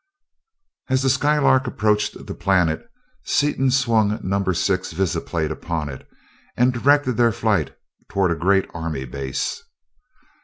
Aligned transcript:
As 0.89 1.03
the 1.03 1.11
Skylark 1.11 1.67
approached 1.67 2.25
the 2.25 2.33
planet, 2.33 2.89
Seaton 3.23 3.69
swung 3.69 4.19
number 4.27 4.51
six 4.55 4.93
visiplate 4.93 5.51
upon 5.51 5.89
it, 5.89 6.07
and 6.57 6.73
directed 6.73 7.17
their 7.17 7.31
flight 7.31 7.75
toward 8.09 8.31
a 8.31 8.35
great 8.35 8.65
army 8.73 9.05
base. 9.05 9.61